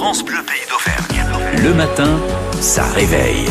France 0.00 0.24
Bleu 0.24 0.38
Pays 0.46 0.66
d'Auvergne. 0.66 1.62
Le 1.62 1.74
matin, 1.74 2.18
ça 2.58 2.84
réveille. 2.84 3.44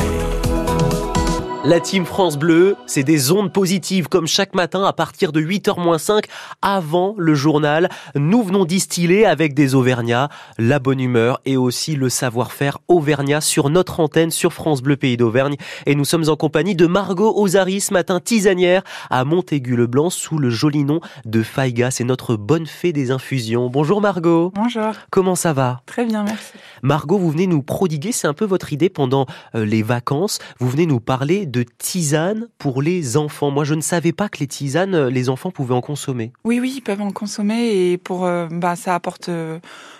La 1.66 1.82
team 1.82 2.06
France 2.06 2.38
Bleu, 2.38 2.78
c'est 2.86 3.04
des 3.04 3.34
ondes 3.34 3.52
positives 3.52 4.08
comme 4.08 4.28
chaque 4.28 4.56
matin 4.56 4.86
à 4.86 4.94
partir 4.94 5.34
de 5.34 5.42
8h-5 5.42 6.24
avant 6.62 7.16
le 7.18 7.36
journal. 7.36 7.90
Nous 8.16 8.44
venons 8.44 8.64
distiller 8.64 9.26
avec 9.26 9.54
des 9.54 9.76
Auvergnats 9.76 10.30
la 10.58 10.80
bonne 10.80 11.02
humeur 11.02 11.42
et 11.44 11.58
aussi 11.58 11.98
le 11.98 12.08
savoir-faire 12.08 12.78
Auvergnat 12.88 13.42
sur 13.42 13.70
notre 13.70 14.00
antenne 14.00 14.32
sur 14.32 14.54
France 14.54 14.82
Bleu 14.82 14.96
Pays 14.96 15.18
d'Auvergne. 15.18 15.58
Et 15.86 15.96
nous 15.96 16.06
sommes 16.06 16.30
en 16.30 16.38
compagnie 16.38 16.76
de 16.76 16.88
Margot 16.88 17.34
Ozari 17.36 17.82
ce 17.82 17.92
matin 17.92 18.22
tisanière 18.22 18.84
à 19.10 19.26
Montaigu-le-Blanc 19.26 20.12
sous 20.12 20.38
le 20.38 20.50
joli 20.50 20.86
nom 20.86 21.02
de 21.26 21.44
Faiga. 21.44 21.92
C'est 21.92 22.06
notre 22.06 22.38
bonne 22.38 22.68
fée 22.68 22.94
des 22.94 23.12
infusions. 23.12 23.70
Bonjour 23.70 24.00
Margot. 24.00 24.54
Bonjour. 24.56 24.94
Comment 25.12 25.36
ça 25.36 25.52
va? 25.52 25.82
Très 25.86 26.06
bien, 26.06 26.24
merci. 26.24 26.54
Margot, 26.84 27.18
vous 27.18 27.32
venez 27.32 27.48
nous 27.48 27.62
prodiguer, 27.62 28.14
c'est 28.14 28.28
un 28.28 28.34
peu 28.34 28.46
votre 28.46 28.72
idée 28.72 28.90
pendant 28.90 29.26
euh, 29.56 29.66
les 29.66 29.84
vacances, 29.84 30.40
vous 30.60 30.70
venez 30.70 30.86
nous 30.86 31.02
parler 31.02 31.46
de 31.46 31.59
tisanes 31.64 32.48
pour 32.58 32.82
les 32.82 33.18
enfants. 33.18 33.52
Moi, 33.52 33.64
je 33.64 33.74
ne 33.74 33.82
savais 33.82 34.12
pas 34.12 34.30
que 34.30 34.40
les 34.40 34.48
tisanes, 34.48 34.96
euh, 34.96 35.10
les 35.10 35.30
enfants 35.30 35.52
pouvaient 35.52 35.74
en 35.74 35.82
consommer. 35.82 36.32
Oui, 36.44 36.60
oui, 36.60 36.74
ils 36.78 36.82
peuvent 36.82 37.02
en 37.02 37.12
consommer 37.12 37.92
et 37.92 37.98
pour, 37.98 38.26
euh, 38.26 38.48
bah, 38.52 38.76
ça 38.76 38.96
apporte 38.96 39.30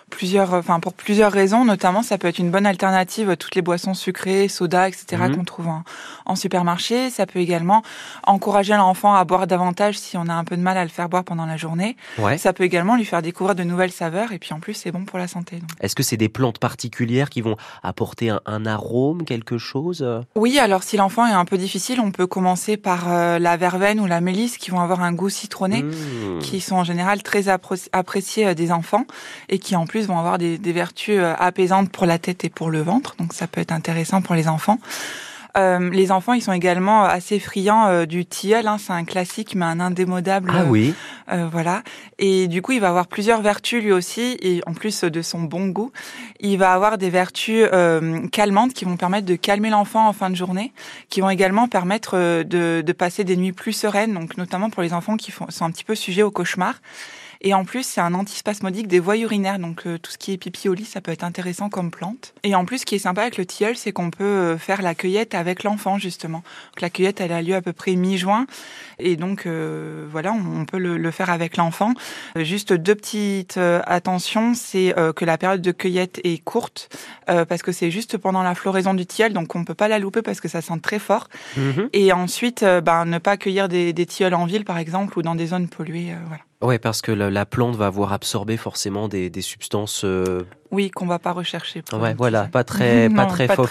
plusieurs, 0.10 0.54
enfin 0.54 0.80
pour 0.80 0.94
plusieurs 0.94 1.32
raisons. 1.32 1.66
Notamment, 1.66 2.04
ça 2.04 2.18
peut 2.18 2.28
être 2.28 2.40
une 2.40 2.52
bonne 2.52 2.66
alternative 2.66 3.30
à 3.30 3.36
toutes 3.36 3.56
les 3.56 3.62
boissons 3.62 3.94
sucrées, 3.94 4.48
soda, 4.48 4.88
etc. 4.88 5.24
Mhm. 5.28 5.38
qu'on 5.38 5.44
trouve 5.44 5.68
en, 6.26 6.36
supermarché. 6.36 7.10
Ça 7.10 7.26
peut 7.26 7.40
également 7.40 7.82
encourager 8.26 8.74
l'enfant 8.76 9.16
à 9.16 9.24
boire 9.26 9.48
davantage 9.48 9.98
si 9.98 10.16
on 10.16 10.28
a 10.28 10.34
un 10.34 10.44
peu 10.44 10.56
de 10.56 10.62
mal 10.62 10.78
à 10.78 10.84
le 10.84 10.90
faire 10.90 11.10
boire 11.10 11.24
pendant 11.24 11.46
la 11.46 11.58
journée. 11.58 11.98
Ouais. 12.18 12.38
Ça 12.38 12.54
peut 12.54 12.64
également 12.64 12.96
lui 12.96 13.06
faire 13.06 13.22
découvrir 13.22 13.56
de 13.56 13.64
nouvelles 13.64 13.92
saveurs 13.92 14.32
et 14.32 14.40
puis 14.40 14.54
en 14.54 14.60
plus 14.60 14.74
c'est 14.74 14.92
bon 14.92 15.06
pour 15.06 15.20
la 15.20 15.28
santé. 15.28 15.60
Est-ce 15.82 15.96
que 15.96 16.04
c'est 16.04 16.18
des 16.18 16.30
plantes 16.30 16.60
particulières 16.60 17.30
qui 17.30 17.42
vont 17.42 17.58
apporter 17.84 18.30
un, 18.46 18.66
arôme, 18.66 19.26
quelque 19.26 19.58
chose 19.58 20.06
Oui, 20.36 20.60
alors 20.60 20.84
si 20.84 20.98
l'enfant 20.98 21.26
est 21.26 21.34
un 21.34 21.46
peu 21.46 21.58
difficile, 21.58 22.00
on 22.00 22.12
peut 22.12 22.28
commencer 22.28 22.78
par 22.78 23.12
euh, 23.12 23.40
la 23.40 23.58
verveine 23.58 24.00
ou 24.00 24.06
la 24.06 24.22
mélisse 24.22 24.58
qui 24.58 24.72
vont 24.72 24.80
avoir 24.80 25.02
un 25.02 25.14
goût 25.14 25.30
citronné, 25.30 25.84
mmh. 25.84 26.40
qui 26.40 26.62
sont 26.62 26.76
en 26.76 26.84
général 26.84 27.24
très 27.24 27.48
appréciés 27.50 28.48
euh, 28.48 28.54
des 28.54 28.72
enfants 28.72 29.06
et 29.50 29.60
qui 29.60 29.76
en 29.76 29.86
plus 29.86 29.99
vont 30.08 30.18
avoir 30.18 30.38
des, 30.38 30.58
vertus 30.58 31.18
euh, 31.20 31.34
apaisantes 31.38 31.90
pour 31.92 32.06
la 32.06 32.20
tête 32.20 32.44
et 32.46 32.50
pour 32.50 32.70
le 32.70 32.82
ventre, 32.82 33.16
donc 33.18 33.34
ça 33.34 33.48
peut 33.48 33.62
être 33.62 33.72
intéressant 33.72 34.22
pour 34.22 34.36
les 34.36 34.48
enfants. 34.48 34.80
Euh, 35.58 35.90
les 35.90 36.12
enfants, 36.12 36.34
ils 36.34 36.44
sont 36.44 36.54
également 36.54 37.06
assez 37.06 37.40
friands 37.40 37.88
euh, 37.88 38.06
du 38.06 38.24
tilleul. 38.24 38.68
Hein, 38.68 38.78
c'est 38.78 38.94
un 38.94 39.04
classique, 39.04 39.56
mais 39.56 39.66
un 39.66 39.80
indémodable. 39.80 40.52
Ah 40.54 40.64
oui. 40.66 40.94
voilà. 41.52 41.82
Et 42.20 42.48
du 42.48 42.62
coup, 42.62 42.74
il 42.74 42.80
va 42.80 42.90
avoir 42.90 43.08
plusieurs 43.08 43.42
vertus 43.42 43.84
lui 43.84 43.92
aussi, 43.92 44.38
et 44.42 44.62
en 44.68 44.74
plus 44.74 45.04
de 45.04 45.22
son 45.24 45.42
bon 45.42 45.68
goût, 45.70 45.92
il 46.40 46.58
va 46.58 46.74
avoir 46.74 47.00
des 47.00 47.10
vertus 47.10 47.66
calmantes 48.32 48.74
qui 48.74 48.86
vont 48.86 48.96
permettre 48.96 49.26
de 49.26 49.36
calmer 49.36 49.72
l'enfant 49.72 50.08
en 50.08 50.14
fin 50.14 50.30
de 50.30 50.36
journée, 50.36 50.72
qui 51.10 51.22
vont 51.22 51.30
également 51.30 51.68
permettre 51.68 52.44
de, 52.44 52.82
de, 52.86 52.94
passer 52.94 53.24
des 53.24 53.36
nuits 53.36 53.54
plus 53.54 53.74
sereines, 53.74 54.14
donc 54.14 54.38
notamment 54.38 54.70
pour 54.70 54.84
les 54.84 54.94
enfants 54.94 55.18
qui 55.18 55.32
font, 55.32 55.48
sont 55.50 55.66
un 55.66 55.72
petit 55.72 55.84
peu 55.84 55.96
sujets 55.96 56.24
au 56.24 56.32
cauchemar. 56.32 56.76
Et 57.42 57.54
en 57.54 57.64
plus, 57.64 57.84
c'est 57.84 58.02
un 58.02 58.14
antispasmodique 58.16 58.88
des 58.88 59.00
voies 59.00 59.16
urinaires, 59.16 59.60
donc 59.60 59.88
euh, 59.88 59.98
tout 59.98 60.12
ce 60.12 60.18
qui 60.18 60.34
est 60.34 60.38
pipi 60.38 60.68
au 60.68 60.74
lit, 60.74 60.84
ça 60.84 61.00
peut 61.00 61.12
être 61.12 61.24
intéressant 61.24 61.70
comme 61.70 61.90
plante. 61.90 62.34
Et 62.44 62.54
en 62.54 62.66
plus, 62.66 62.80
ce 62.80 62.86
qui 62.86 62.96
est 62.96 63.00
sympa 63.00 63.22
avec 63.22 63.38
le 63.38 63.46
tilleul, 63.46 63.78
c'est 63.78 63.94
qu'on 63.94 64.12
peut 64.12 64.26
euh, 64.26 64.58
faire 64.58 64.82
la 64.82 64.94
cueillette 64.94 65.34
avec 65.36 65.64
l'enfant 65.64 65.98
justement. 65.98 66.40
Donc, 66.40 66.82
la 66.82 66.90
cueillette, 66.90 67.22
elle 67.22 67.32
a 67.32 67.42
lieu 67.42 67.56
à 67.56 67.62
peu 67.62 67.72
près 67.72 67.96
mi-juin, 67.96 68.46
et 68.98 69.16
donc 69.16 69.46
euh, 69.46 70.06
voilà, 70.12 70.34
on, 70.34 70.66
peut 70.66 70.78
le, 70.78 71.12
faire 71.12 71.30
avec 71.30 71.56
l'enfant. 71.56 71.94
juste 72.36 72.74
deux 72.74 72.94
petites 72.94 73.58
attentions, 73.58 74.54
c'est 74.54 74.94
que 75.16 75.26
la 75.26 75.38
période 75.38 75.62
de 75.62 75.72
cueillette 75.72 76.20
est 76.24 76.44
courte 76.44 76.90
parce 77.26 77.64
que 77.64 77.72
c'est 77.72 77.90
juste 77.90 78.18
pendant 78.18 78.44
la 78.44 78.54
floraison 78.54 78.94
du 78.94 79.06
tilleul, 79.06 79.34
donc 79.34 79.56
on 79.56 79.64
peut 79.64 79.74
pas 79.74 79.88
la 79.88 79.98
louper 79.98 80.22
parce 80.22 80.40
que 80.40 80.48
ça 80.48 80.62
sent 80.62 80.80
très 80.82 81.00
fort. 81.00 81.30
Mhm. 81.58 81.90
Et 81.94 82.14
ensuite, 82.14 82.64
ben, 82.64 83.06
ne 83.06 83.18
pas 83.18 83.38
cueillir 83.38 83.70
des, 83.70 83.94
des 83.94 84.06
tilleuls 84.06 84.36
en 84.36 84.46
ville, 84.46 84.66
par 84.66 84.78
exemple, 84.78 85.18
ou 85.18 85.22
dans 85.22 85.36
des 85.36 85.48
zones 85.48 85.68
polluées. 85.68 86.14
voilà. 86.28 86.44
Ouais, 86.62 86.78
parce 86.78 87.02
que 87.02 87.14
la, 87.14 87.46
plante 87.46 87.76
va 87.76 87.88
avoir 87.88 88.12
absorbé 88.12 88.58
forcément 88.58 89.08
des, 89.08 89.30
des 89.30 89.42
substances 89.42 90.04
euh, 90.04 90.44
oui, 90.72 90.92
qu'on 90.92 91.08
va 91.08 91.18
pas 91.20 91.32
rechercher. 91.32 91.82
ouais, 91.94 92.14
voilà, 92.16 92.44
pas 92.44 92.64
très, 92.64 93.10
pas 93.10 93.26
très 93.26 93.48
faux 93.48 93.66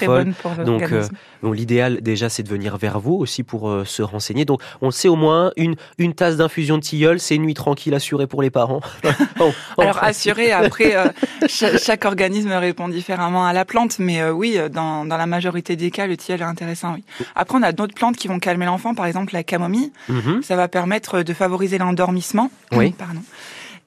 Donc, 0.64 0.82
euh, 0.92 1.06
l'idéal 1.42 2.00
déjà, 2.00 2.28
c'est 2.28 2.42
de 2.42 2.48
venir 2.48 2.76
vers 2.76 2.98
vous 2.98 3.14
aussi 3.14 3.42
pour 3.44 3.68
euh, 3.68 3.84
se 3.84 4.02
renseigner. 4.02 4.44
Donc, 4.44 4.60
on 4.80 4.90
sait 4.90 5.08
au 5.08 5.16
moins 5.16 5.52
une 5.56 5.76
une 5.98 6.14
tasse 6.14 6.36
d'infusion 6.36 6.76
de 6.76 6.82
tilleul, 6.82 7.20
c'est 7.20 7.36
une 7.36 7.42
nuit 7.42 7.54
tranquille 7.54 7.94
assurée 7.94 8.26
pour 8.26 8.42
les 8.42 8.50
parents. 8.50 8.80
Alors 9.78 10.02
assurée. 10.02 10.50
Après, 10.50 10.96
euh, 10.96 11.08
chaque, 11.46 12.04
organisme 12.04 12.52
répond 12.52 12.88
différemment 12.88 13.46
à 13.46 13.52
la 13.52 13.64
plante, 13.64 13.98
mais 13.98 14.28
oui, 14.30 14.58
dans, 14.72 15.04
dans 15.04 15.16
la 15.16 15.26
majorité 15.26 15.76
des 15.76 15.90
cas, 15.90 16.06
le 16.06 16.16
tilleul 16.16 16.40
est 16.40 16.44
intéressant. 16.44 16.94
Oui. 16.94 17.04
Après, 17.34 17.58
on 17.58 17.62
a 17.62 17.72
d'autres 17.72 17.94
plantes 17.94 18.16
qui 18.16 18.28
vont 18.28 18.38
calmer 18.38 18.66
l'enfant, 18.66 18.94
par 18.94 19.06
exemple 19.06 19.34
la 19.34 19.42
camomille. 19.42 19.92
Mhm. 20.08 20.42
Ça 20.42 20.56
va 20.56 20.68
permettre 20.68 21.22
de 21.22 21.32
favoriser 21.32 21.78
l'endormissement. 21.78 22.50
Oui. 22.72 22.90
Pardon. 22.98 23.20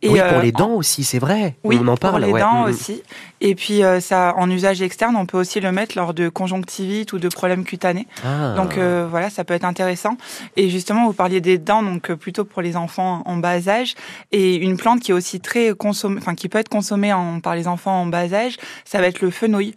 Et 0.04 0.10
oui, 0.10 0.20
pour 0.20 0.40
euh, 0.40 0.42
les 0.42 0.52
dents 0.52 0.72
aussi, 0.72 1.04
c'est 1.04 1.20
vrai. 1.20 1.56
Oui, 1.64 1.78
on 1.80 1.88
en 1.88 1.98
parle. 1.98 2.24
Pour 2.24 2.34
les 2.34 2.42
dents 2.42 2.66
mm. 2.66 2.70
aussi. 2.70 3.04
Et 3.40 3.56
puis 3.56 3.84
euh, 3.84 4.00
ça, 4.00 4.34
en 4.38 4.50
usage 4.50 4.82
externe, 4.82 5.16
on 5.16 5.26
peut 5.26 5.38
aussi 5.38 5.60
le 5.60 5.72
mettre 5.72 5.98
lors 5.98 6.14
de 6.14 6.30
conjonctivite 6.30 7.14
ou 7.14 7.20
de 7.20 7.28
problèmes 7.28 7.64
cutanés. 7.64 8.08
Ah. 8.26 8.54
Donc 8.56 8.78
euh, 8.78 9.08
voilà, 9.10 9.30
ça 9.30 9.44
peut 9.44 9.54
être 9.54 9.64
intéressant. 9.64 10.18
Et 10.58 10.70
justement, 10.70 11.06
vous 11.06 11.14
parliez 11.14 11.42
des 11.42 11.58
dents, 11.58 11.84
donc 11.84 12.12
plutôt 12.14 12.46
pour 12.46 12.62
les 12.62 12.76
enfants 12.78 13.22
en 13.26 13.38
bas 13.38 13.68
âge. 13.68 13.96
Et 14.32 14.56
une 14.56 14.78
plante 14.78 15.02
qui 15.02 15.12
est 15.12 15.14
aussi 15.14 15.40
très 15.40 15.74
consommée, 15.76 16.18
enfin 16.18 16.34
qui 16.34 16.50
peut 16.50 16.60
être 16.60 16.70
consommée 16.70 17.14
en, 17.14 17.40
par 17.40 17.56
les 17.56 17.68
enfants 17.68 18.02
en 18.02 18.06
bas 18.08 18.34
âge, 18.34 18.58
ça 18.86 19.02
va 19.02 19.08
être 19.08 19.22
le 19.22 19.30
fenouil, 19.30 19.76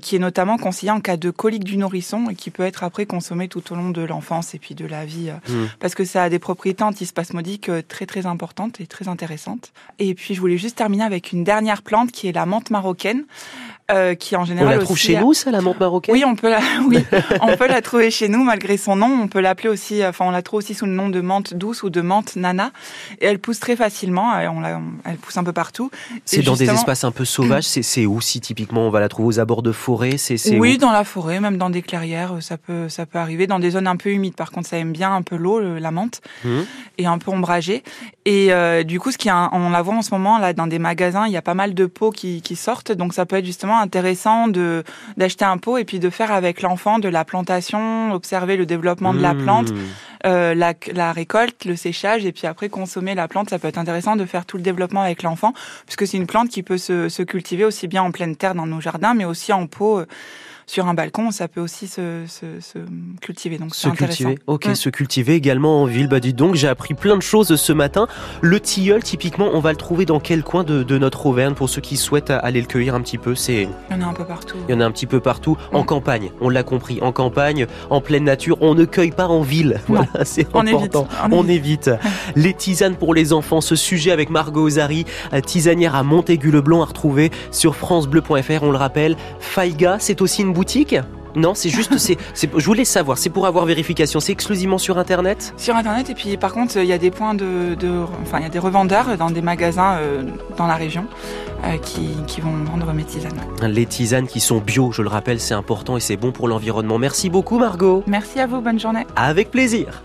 qui 0.00 0.16
est 0.16 0.18
notamment 0.18 0.58
conseillé 0.58 0.92
en 0.92 1.00
cas 1.00 1.16
de 1.16 1.30
colique 1.30 1.64
du 1.64 1.76
nourrisson 1.76 2.28
et 2.30 2.34
qui 2.34 2.50
peut 2.50 2.64
être 2.64 2.84
après 2.84 3.06
consommé 3.06 3.48
tout 3.48 3.72
au 3.72 3.76
long 3.76 3.90
de 3.90 4.02
l'enfance 4.02 4.54
et 4.54 4.58
puis 4.58 4.74
de 4.74 4.86
la 4.86 5.04
vie, 5.04 5.30
mm. 5.48 5.66
parce 5.80 5.94
que 5.94 6.04
ça 6.04 6.24
a 6.24 6.28
des 6.28 6.38
propriétés 6.38 6.84
antispasmodiques 6.84 7.70
très 7.88 8.06
très 8.06 8.26
importantes 8.26 8.80
et 8.80 8.86
très 8.86 9.08
intéressantes. 9.08 9.61
Et 9.98 10.14
puis 10.14 10.34
je 10.34 10.40
voulais 10.40 10.58
juste 10.58 10.76
terminer 10.76 11.04
avec 11.04 11.32
une 11.32 11.44
dernière 11.44 11.82
plante 11.82 12.10
qui 12.12 12.28
est 12.28 12.32
la 12.32 12.46
menthe 12.46 12.70
marocaine. 12.70 13.24
Euh, 13.92 14.14
qui 14.14 14.36
en 14.36 14.44
général 14.44 14.68
on 14.68 14.78
la 14.78 14.84
trouve 14.84 14.96
chez 14.96 15.18
nous, 15.18 15.34
ça, 15.34 15.50
la 15.50 15.60
menthe 15.60 15.78
marocaine 15.78 16.14
Oui, 16.14 16.24
on 16.26 16.34
peut 16.34 16.48
la, 16.48 16.60
oui, 16.86 17.04
on 17.40 17.56
peut 17.56 17.68
la 17.68 17.82
trouver 17.82 18.10
chez 18.10 18.28
nous 18.28 18.42
malgré 18.42 18.76
son 18.76 18.96
nom. 18.96 19.20
On 19.22 19.28
peut 19.28 19.40
l'appeler 19.40 19.68
aussi, 19.68 20.04
enfin, 20.04 20.24
on 20.26 20.30
la 20.30 20.42
trouve 20.42 20.58
aussi 20.58 20.74
sous 20.74 20.86
le 20.86 20.92
nom 20.92 21.08
de 21.08 21.20
menthe 21.20 21.54
douce 21.54 21.82
ou 21.82 21.90
de 21.90 22.00
menthe 22.00 22.36
nana. 22.36 22.70
Et 23.20 23.26
elle 23.26 23.38
pousse 23.38 23.60
très 23.60 23.76
facilement. 23.76 24.32
On 24.54 24.60
la, 24.60 24.80
elle 25.04 25.16
pousse 25.16 25.36
un 25.36 25.44
peu 25.44 25.52
partout. 25.52 25.90
C'est 26.24 26.42
dans 26.42 26.56
des 26.56 26.70
espaces 26.70 27.04
un 27.04 27.10
peu 27.10 27.24
sauvages. 27.24 27.64
C'est 27.64 28.06
où 28.06 28.20
si 28.20 28.40
typiquement 28.40 28.86
on 28.86 28.90
va 28.90 29.00
la 29.00 29.08
trouver 29.08 29.28
aux 29.28 29.40
abords 29.40 29.62
de 29.62 29.72
forêt 29.72 30.16
C'est 30.16 30.58
oui, 30.58 30.78
dans 30.78 30.92
la 30.92 31.04
forêt, 31.04 31.40
même 31.40 31.58
dans 31.58 31.70
des 31.70 31.82
clairières, 31.82 32.36
ça 32.40 32.56
peut, 32.56 32.88
ça 32.88 33.06
peut 33.06 33.18
arriver. 33.18 33.46
Dans 33.46 33.58
des 33.58 33.70
zones 33.70 33.86
un 33.86 33.96
peu 33.96 34.10
humides, 34.10 34.34
par 34.34 34.50
contre, 34.50 34.68
ça 34.68 34.78
aime 34.78 34.92
bien 34.92 35.14
un 35.14 35.22
peu 35.22 35.36
l'eau, 35.36 35.60
la 35.60 35.90
menthe, 35.90 36.20
mmh. 36.44 36.60
et 36.98 37.06
un 37.06 37.18
peu 37.18 37.30
ombragée. 37.30 37.82
Et 38.24 38.52
euh, 38.52 38.82
du 38.84 39.00
coup, 39.00 39.10
ce 39.10 39.18
qui 39.18 39.30
on 39.30 39.70
la 39.70 39.82
voit 39.82 39.94
en 39.94 40.02
ce 40.02 40.10
moment 40.12 40.38
là 40.38 40.52
dans 40.52 40.66
des 40.66 40.78
magasins, 40.78 41.26
il 41.26 41.32
y 41.32 41.36
a 41.36 41.42
pas 41.42 41.54
mal 41.54 41.74
de 41.74 41.86
pots 41.86 42.10
qui, 42.10 42.42
qui 42.42 42.56
sortent, 42.56 42.92
donc 42.92 43.14
ça 43.14 43.26
peut 43.26 43.36
être 43.36 43.44
justement 43.44 43.81
intéressant 43.82 44.48
de 44.48 44.84
d'acheter 45.16 45.44
un 45.44 45.58
pot 45.58 45.76
et 45.76 45.84
puis 45.84 45.98
de 45.98 46.08
faire 46.08 46.32
avec 46.32 46.62
l'enfant 46.62 46.98
de 46.98 47.08
la 47.08 47.24
plantation, 47.24 48.12
observer 48.12 48.56
le 48.56 48.64
développement 48.64 49.12
de 49.12 49.20
la 49.20 49.34
plante, 49.34 49.70
mmh. 49.70 49.78
euh, 50.26 50.54
la, 50.54 50.72
la 50.94 51.12
récolte, 51.12 51.66
le 51.66 51.76
séchage 51.76 52.24
et 52.24 52.32
puis 52.32 52.46
après 52.46 52.68
consommer 52.68 53.14
la 53.14 53.28
plante. 53.28 53.50
Ça 53.50 53.58
peut 53.58 53.68
être 53.68 53.78
intéressant 53.78 54.16
de 54.16 54.24
faire 54.24 54.46
tout 54.46 54.56
le 54.56 54.62
développement 54.62 55.02
avec 55.02 55.22
l'enfant, 55.22 55.52
puisque 55.84 56.06
c'est 56.06 56.16
une 56.16 56.26
plante 56.26 56.48
qui 56.48 56.62
peut 56.62 56.78
se, 56.78 57.08
se 57.08 57.22
cultiver 57.22 57.64
aussi 57.64 57.88
bien 57.88 58.02
en 58.02 58.10
pleine 58.10 58.36
terre 58.36 58.54
dans 58.54 58.66
nos 58.66 58.80
jardins, 58.80 59.14
mais 59.14 59.24
aussi 59.24 59.52
en 59.52 59.66
pot. 59.66 59.98
Euh, 59.98 60.06
sur 60.66 60.86
un 60.86 60.94
balcon, 60.94 61.30
ça 61.30 61.48
peut 61.48 61.60
aussi 61.60 61.86
se, 61.86 62.24
se, 62.28 62.78
cultiver. 63.20 63.58
Donc 63.58 63.74
se 63.74 63.88
cultiver, 63.88 64.38
ok, 64.46 64.70
se 64.74 64.88
cultiver 64.88 65.34
également 65.34 65.82
en 65.82 65.86
ville. 65.86 66.08
Bah 66.08 66.20
dis 66.20 66.34
donc, 66.34 66.54
j'ai 66.54 66.68
appris 66.68 66.94
plein 66.94 67.16
de 67.16 67.22
choses 67.22 67.54
ce 67.56 67.72
matin. 67.72 68.06
Le 68.40 68.60
tilleul, 68.60 69.02
typiquement, 69.02 69.50
on 69.52 69.60
va 69.60 69.70
le 69.70 69.76
trouver 69.76 70.06
dans 70.06 70.20
quel 70.20 70.42
coin 70.42 70.64
de, 70.64 70.82
de 70.82 70.98
notre 70.98 71.26
Auvergne 71.26 71.54
pour 71.54 71.68
ceux 71.68 71.80
qui 71.80 71.96
souhaitent 71.96 72.30
aller 72.30 72.60
le 72.60 72.66
cueillir 72.66 72.94
un 72.94 73.00
petit 73.00 73.18
peu 73.18 73.34
C'est 73.34 73.68
il 73.90 73.96
y 73.96 73.98
en 73.98 74.02
a 74.02 74.06
un 74.06 74.14
peu 74.14 74.24
partout. 74.24 74.56
Il 74.68 74.72
y 74.72 74.74
en 74.76 74.80
a 74.80 74.84
un 74.84 74.90
petit 74.90 75.06
peu 75.06 75.20
partout. 75.20 75.56
En 75.72 75.84
campagne, 75.84 76.30
on 76.40 76.48
l'a 76.48 76.62
compris. 76.62 76.98
En 77.02 77.12
campagne, 77.12 77.66
en 77.90 78.00
pleine 78.00 78.24
nature, 78.24 78.58
on 78.60 78.74
ne 78.74 78.84
cueille 78.84 79.10
pas 79.10 79.28
en 79.28 79.42
ville. 79.42 79.80
Voilà, 79.88 80.06
c'est 80.24 80.46
important. 80.54 81.06
On, 81.30 81.48
évite. 81.48 81.90
les 82.36 82.54
tisanes 82.54 82.96
pour 82.96 83.14
les 83.14 83.32
enfants. 83.32 83.60
Ce 83.60 83.76
sujet 83.76 84.10
avec 84.10 84.30
Margot 84.30 84.62
Ozari, 84.62 85.04
tisanière 85.44 85.94
à 85.94 86.02
Montaigu-le-Blanc 86.02 86.82
à 86.82 86.86
retrouver 86.86 87.30
sur 87.50 87.76
francebleu.fr. 87.76 88.62
On 88.62 88.70
le 88.70 88.76
rappelle, 88.76 89.16
Faiga, 89.40 89.96
c'est 89.98 90.22
aussi 90.22 90.42
une 90.42 90.51
boutique? 90.52 90.96
Non, 91.34 91.54
c'est 91.54 91.70
juste, 91.70 91.96
c'est, 91.98 92.18
je 92.34 92.64
voulais 92.64 92.84
savoir, 92.84 93.18
c'est 93.18 93.30
pour 93.30 93.46
avoir 93.46 93.64
vérification, 93.64 94.20
c'est 94.20 94.32
exclusivement 94.32 94.78
sur 94.78 94.98
Internet? 94.98 95.54
Sur 95.56 95.76
Internet, 95.76 96.10
et 96.10 96.14
puis 96.14 96.36
par 96.36 96.52
contre, 96.52 96.76
il 96.76 96.84
y 96.84 96.92
a 96.92 96.98
des 96.98 97.10
points 97.10 97.34
de, 97.34 97.76
enfin, 98.22 98.38
il 98.38 98.42
y 98.42 98.46
a 98.46 98.50
des 98.50 98.58
revendeurs 98.58 99.16
dans 99.16 99.30
des 99.30 99.42
magasins 99.42 99.96
euh, 99.96 100.22
dans 100.56 100.66
la 100.66 100.74
région 100.74 101.06
euh, 101.64 101.76
qui, 101.78 102.10
qui, 102.26 102.40
vont 102.40 102.52
vendre 102.64 102.92
mes 102.92 103.04
tisanes. 103.04 103.40
Les 103.62 103.86
tisanes 103.86 104.26
qui 104.26 104.40
sont 104.40 104.58
bio, 104.58 104.92
je 104.92 105.02
le 105.02 105.08
rappelle, 105.08 105.40
c'est 105.40 105.54
important 105.54 105.96
et 105.96 106.00
c'est 106.00 106.16
bon 106.16 106.32
pour 106.32 106.48
l'environnement. 106.48 106.98
Merci 106.98 107.30
beaucoup, 107.30 107.58
Margot. 107.58 108.02
Merci 108.06 108.40
à 108.40 108.46
vous, 108.46 108.60
bonne 108.60 108.80
journée. 108.80 109.06
Avec 109.16 109.50
plaisir. 109.50 110.02